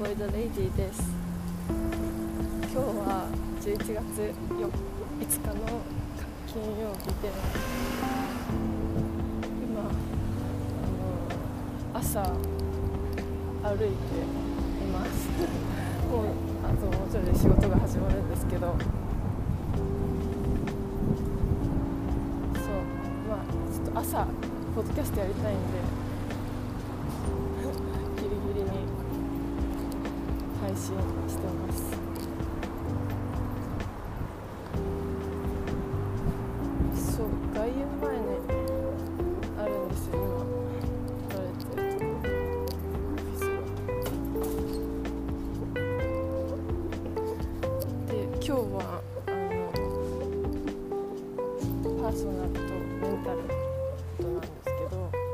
[0.00, 1.12] ボイドレイディです。
[1.68, 1.76] 今
[2.70, 3.28] 日は
[3.60, 4.72] 11月よ
[5.20, 5.54] 5日の
[6.48, 7.28] 金曜日で
[9.62, 9.92] 今あ
[10.96, 12.22] の朝
[13.62, 15.28] 歩いています。
[16.08, 16.32] もう
[16.64, 18.68] あともうちょいで仕事が始まるんですけど。
[22.54, 22.76] そう
[23.28, 24.26] まあちょっと朝
[24.74, 25.89] ポッドキャストやりたいんで
[30.80, 30.96] 配信
[31.28, 31.78] してます。
[37.16, 38.24] そう外苑前に
[39.58, 40.16] あるんですよ。
[41.28, 42.08] 今撮られてる
[48.06, 49.30] で今日はあ
[51.84, 52.58] のパーソナルと
[53.02, 53.36] メンタル
[54.18, 55.29] となんですけど。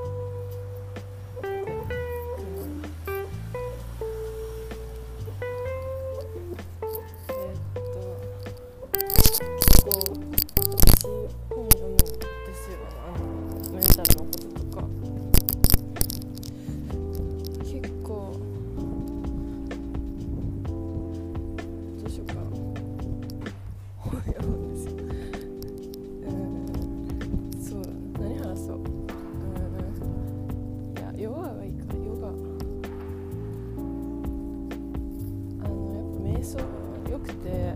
[36.56, 36.72] やっぱ
[37.04, 37.74] 瞑想よくて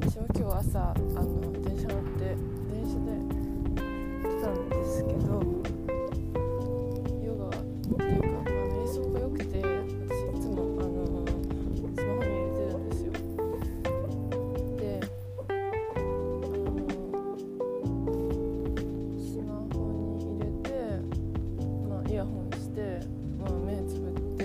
[0.00, 2.36] 私も今日朝あの電車乗って
[2.72, 3.10] 電車で
[4.22, 5.28] 来たんですけど
[7.24, 10.98] ヨガっていうか、まあ、瞑想がよくて私いつもあの
[11.96, 13.10] スマホに入れてるんですよ。
[14.78, 14.82] で
[15.48, 16.50] あの
[19.18, 20.70] スマホに入れて、
[21.88, 22.78] まあ、イヤホンして、
[23.38, 24.42] まあ、目つぶって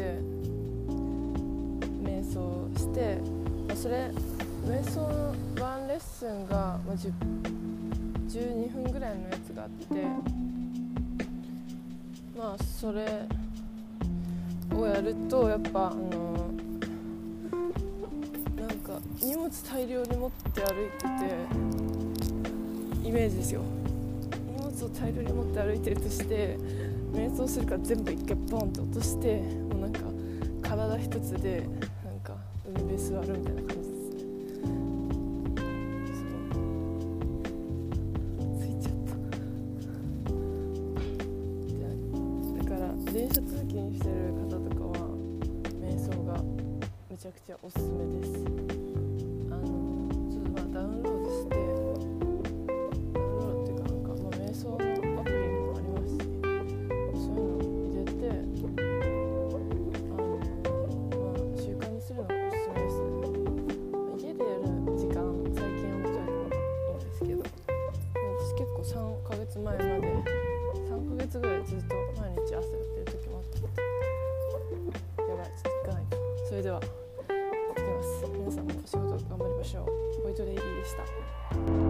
[2.04, 3.20] 瞑想して、
[3.77, 4.10] それ
[4.65, 6.95] 瞑想のワンレッスンが、まあ、
[8.27, 9.86] 12分ぐらいのやつがあって
[12.36, 13.05] まあそれ
[14.76, 16.52] をやるとやっぱあの
[18.58, 21.05] なんか荷物大量に持って歩いて
[23.04, 23.61] てイメージですよ。
[24.58, 26.58] 荷物を大量に持って歩いてるとして
[27.14, 29.99] 瞑想するから全部一回ボンって落としてもうなんか
[30.61, 31.64] 体一つで
[32.04, 32.36] なんか
[32.67, 33.67] 海辺座るみたいな
[43.17, 45.08] 電車通勤してる方とかは
[45.82, 46.39] 瞑想が
[47.10, 48.96] めちゃくちゃおすすめです。
[76.47, 76.81] それではい
[77.75, 80.23] きます皆さんも仕事頑張りましょう。
[80.23, 81.86] ボイトレイリーでした。